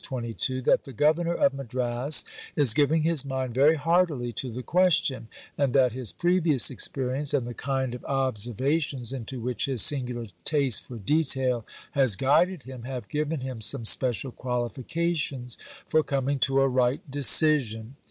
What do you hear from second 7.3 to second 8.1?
and the kind of